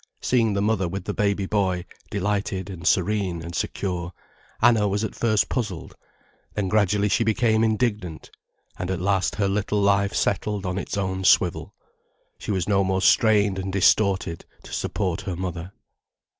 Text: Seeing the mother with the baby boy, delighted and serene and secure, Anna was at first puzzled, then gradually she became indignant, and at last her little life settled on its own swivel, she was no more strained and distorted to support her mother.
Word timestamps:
Seeing 0.19 0.53
the 0.55 0.63
mother 0.63 0.87
with 0.87 1.03
the 1.05 1.13
baby 1.13 1.45
boy, 1.45 1.85
delighted 2.09 2.71
and 2.71 2.87
serene 2.87 3.43
and 3.43 3.53
secure, 3.53 4.13
Anna 4.59 4.87
was 4.87 5.03
at 5.03 5.13
first 5.13 5.47
puzzled, 5.47 5.95
then 6.55 6.69
gradually 6.69 7.07
she 7.07 7.23
became 7.23 7.63
indignant, 7.63 8.31
and 8.79 8.89
at 8.89 8.99
last 8.99 9.35
her 9.35 9.47
little 9.47 9.79
life 9.79 10.15
settled 10.15 10.65
on 10.65 10.79
its 10.79 10.97
own 10.97 11.23
swivel, 11.23 11.75
she 12.39 12.49
was 12.49 12.67
no 12.67 12.83
more 12.83 13.03
strained 13.03 13.59
and 13.59 13.71
distorted 13.71 14.43
to 14.63 14.73
support 14.73 15.21
her 15.21 15.35
mother. 15.35 15.71